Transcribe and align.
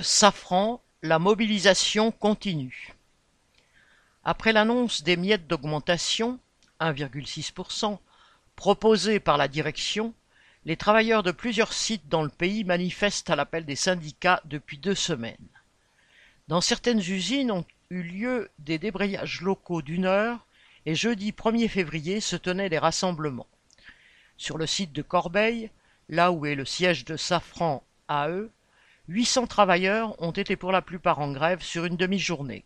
Safran, 0.00 0.80
la 1.02 1.18
mobilisation 1.18 2.10
continue. 2.10 2.94
Après 4.24 4.54
l'annonce 4.54 5.02
des 5.02 5.18
miettes 5.18 5.46
d'augmentation, 5.46 6.38
(un,six 6.80 7.50
pour-cent) 7.50 8.00
proposées 8.56 9.20
par 9.20 9.36
la 9.36 9.46
direction, 9.46 10.14
les 10.64 10.78
travailleurs 10.78 11.22
de 11.22 11.32
plusieurs 11.32 11.74
sites 11.74 12.08
dans 12.08 12.22
le 12.22 12.30
pays 12.30 12.64
manifestent 12.64 13.28
à 13.28 13.36
l'appel 13.36 13.66
des 13.66 13.76
syndicats 13.76 14.40
depuis 14.46 14.78
deux 14.78 14.94
semaines. 14.94 15.36
Dans 16.48 16.62
certaines 16.62 17.00
usines 17.00 17.50
ont 17.50 17.66
eu 17.90 18.02
lieu 18.02 18.50
des 18.60 18.78
débrayages 18.78 19.42
locaux 19.42 19.82
d'une 19.82 20.06
heure 20.06 20.46
et 20.86 20.94
jeudi 20.94 21.32
1er 21.32 21.68
février 21.68 22.20
se 22.20 22.36
tenaient 22.36 22.70
des 22.70 22.78
rassemblements. 22.78 23.46
Sur 24.38 24.56
le 24.56 24.66
site 24.66 24.92
de 24.92 25.02
Corbeil, 25.02 25.70
là 26.08 26.32
où 26.32 26.46
est 26.46 26.54
le 26.54 26.64
siège 26.64 27.04
de 27.04 27.18
Safran 27.18 27.84
AE, 28.08 28.48
800 29.08 29.46
travailleurs 29.46 30.20
ont 30.22 30.32
été 30.32 30.54
pour 30.54 30.70
la 30.70 30.82
plupart 30.82 31.18
en 31.18 31.32
grève 31.32 31.62
sur 31.62 31.86
une 31.86 31.96
demi-journée. 31.96 32.64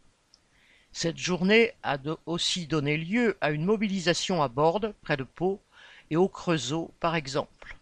Cette 0.91 1.17
journée 1.17 1.73
a 1.85 1.99
aussi 2.27 2.67
donné 2.67 2.97
lieu 2.97 3.39
à 3.41 3.53
une 3.53 3.65
mobilisation 3.65 4.43
à 4.43 4.49
Borde, 4.49 4.93
près 5.03 5.17
de 5.17 5.23
Pau, 5.23 5.61
et 6.11 6.17
au 6.17 6.29
Creusot, 6.29 6.93
par 6.99 7.15
exemple. 7.15 7.77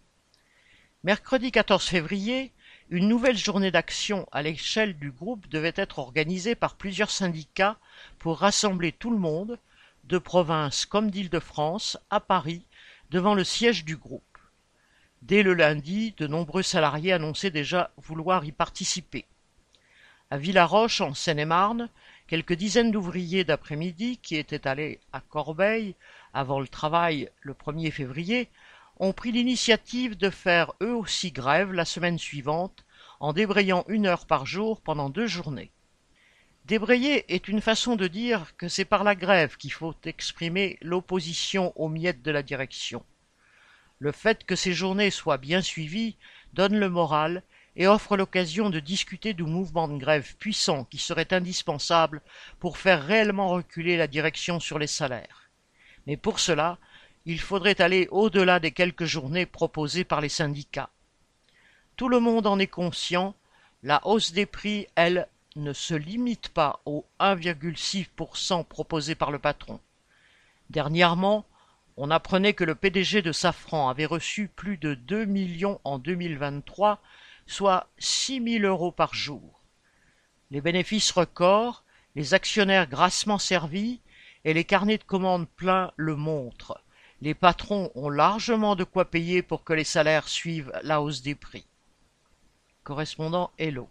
Mercredi 1.04 1.50
14 1.50 1.86
février, 1.86 2.52
une 2.90 3.08
nouvelle 3.08 3.38
journée 3.38 3.70
d'action 3.70 4.28
à 4.30 4.42
l'échelle 4.42 4.98
du 4.98 5.10
groupe 5.10 5.48
devait 5.48 5.72
être 5.74 5.98
organisée 5.98 6.54
par 6.54 6.74
plusieurs 6.74 7.10
syndicats 7.10 7.78
pour 8.18 8.40
rassembler 8.40 8.92
tout 8.92 9.10
le 9.10 9.18
monde, 9.18 9.58
de 10.04 10.18
province 10.18 10.84
comme 10.84 11.10
d'Île-de-France, 11.10 11.96
à 12.10 12.20
Paris, 12.20 12.66
devant 13.10 13.34
le 13.34 13.44
siège 13.44 13.86
du 13.86 13.96
groupe. 13.96 14.29
Dès 15.22 15.42
le 15.42 15.54
lundi, 15.54 16.14
de 16.16 16.26
nombreux 16.26 16.62
salariés 16.62 17.12
annonçaient 17.12 17.50
déjà 17.50 17.90
vouloir 17.98 18.44
y 18.44 18.52
participer. 18.52 19.26
À 20.30 20.38
Villaroche, 20.38 21.00
en 21.00 21.12
Seine-et-Marne, 21.12 21.90
quelques 22.26 22.54
dizaines 22.54 22.90
d'ouvriers 22.90 23.44
d'après-midi 23.44 24.18
qui 24.18 24.36
étaient 24.36 24.66
allés 24.66 24.98
à 25.12 25.20
Corbeil 25.20 25.94
avant 26.32 26.60
le 26.60 26.68
travail 26.68 27.28
le 27.42 27.52
1er 27.52 27.90
février 27.90 28.48
ont 28.98 29.12
pris 29.12 29.32
l'initiative 29.32 30.16
de 30.16 30.30
faire 30.30 30.72
eux 30.80 30.94
aussi 30.94 31.32
grève 31.32 31.72
la 31.72 31.84
semaine 31.84 32.18
suivante 32.18 32.84
en 33.18 33.32
débrayant 33.32 33.84
une 33.88 34.06
heure 34.06 34.26
par 34.26 34.46
jour 34.46 34.80
pendant 34.80 35.10
deux 35.10 35.26
journées. 35.26 35.70
Débrayer 36.64 37.24
est 37.34 37.48
une 37.48 37.60
façon 37.60 37.96
de 37.96 38.06
dire 38.06 38.56
que 38.56 38.68
c'est 38.68 38.84
par 38.84 39.04
la 39.04 39.14
grève 39.14 39.56
qu'il 39.56 39.72
faut 39.72 39.94
exprimer 40.04 40.78
l'opposition 40.80 41.72
aux 41.76 41.88
miettes 41.88 42.22
de 42.22 42.30
la 42.30 42.42
direction. 42.42 43.04
Le 44.00 44.12
fait 44.12 44.44
que 44.44 44.56
ces 44.56 44.72
journées 44.72 45.10
soient 45.10 45.36
bien 45.36 45.60
suivies 45.60 46.16
donne 46.54 46.78
le 46.78 46.88
moral 46.88 47.42
et 47.76 47.86
offre 47.86 48.16
l'occasion 48.16 48.70
de 48.70 48.80
discuter 48.80 49.34
du 49.34 49.44
mouvement 49.44 49.88
de 49.88 49.98
grève 49.98 50.34
puissant 50.36 50.84
qui 50.84 50.96
serait 50.96 51.32
indispensable 51.32 52.22
pour 52.58 52.78
faire 52.78 53.04
réellement 53.04 53.50
reculer 53.50 53.98
la 53.98 54.06
direction 54.06 54.58
sur 54.58 54.78
les 54.78 54.86
salaires. 54.86 55.50
Mais 56.06 56.16
pour 56.16 56.40
cela, 56.40 56.78
il 57.26 57.38
faudrait 57.38 57.80
aller 57.80 58.08
au-delà 58.10 58.58
des 58.58 58.72
quelques 58.72 59.04
journées 59.04 59.46
proposées 59.46 60.04
par 60.04 60.22
les 60.22 60.30
syndicats. 60.30 60.90
Tout 61.96 62.08
le 62.08 62.20
monde 62.20 62.46
en 62.46 62.58
est 62.58 62.66
conscient, 62.66 63.34
la 63.82 64.00
hausse 64.06 64.32
des 64.32 64.46
prix, 64.46 64.86
elle, 64.94 65.28
ne 65.56 65.74
se 65.74 65.94
limite 65.94 66.48
pas 66.48 66.80
au 66.86 67.04
1,6% 67.18 68.64
proposé 68.64 69.14
par 69.14 69.30
le 69.30 69.38
patron. 69.38 69.78
Dernièrement, 70.70 71.44
on 72.02 72.10
apprenait 72.10 72.54
que 72.54 72.64
le 72.64 72.74
PDG 72.74 73.20
de 73.20 73.30
Safran 73.30 73.90
avait 73.90 74.06
reçu 74.06 74.48
plus 74.48 74.78
de 74.78 74.94
deux 74.94 75.26
millions 75.26 75.82
en 75.84 75.98
2023, 75.98 76.98
soit 77.46 77.88
six 77.98 78.40
mille 78.40 78.64
euros 78.64 78.90
par 78.90 79.14
jour. 79.14 79.60
Les 80.50 80.62
bénéfices 80.62 81.10
records, 81.10 81.84
les 82.14 82.32
actionnaires 82.32 82.88
grassement 82.88 83.36
servis 83.36 84.00
et 84.46 84.54
les 84.54 84.64
carnets 84.64 84.96
de 84.96 85.04
commandes 85.04 85.46
pleins 85.46 85.92
le 85.96 86.16
montrent. 86.16 86.82
Les 87.20 87.34
patrons 87.34 87.92
ont 87.94 88.08
largement 88.08 88.76
de 88.76 88.84
quoi 88.84 89.10
payer 89.10 89.42
pour 89.42 89.62
que 89.62 89.74
les 89.74 89.84
salaires 89.84 90.28
suivent 90.28 90.72
la 90.82 91.02
hausse 91.02 91.20
des 91.20 91.34
prix. 91.34 91.66
Correspondant 92.82 93.50
Hello. 93.58 93.90